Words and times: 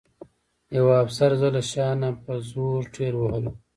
یوه 0.77 0.95
افسر 1.03 1.31
زه 1.41 1.47
له 1.55 1.61
شا 1.71 1.87
نه 2.01 2.09
په 2.23 2.33
زور 2.51 2.81
ټېل 2.93 3.13
وهلم 3.17 3.55